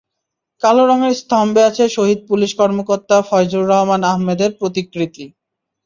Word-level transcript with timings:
কালো 0.63 0.83
রঙের 0.85 1.13
স্তম্ভে 1.15 1.61
আছে 1.69 1.83
শহীদ 1.89 2.19
পুলিশ 2.29 2.51
কর্মকর্তা 2.59 3.17
ফয়জুর 3.29 3.63
রহমান 3.71 4.01
আহমেদের 4.11 4.51
প্রতিকৃতি। 4.59 5.25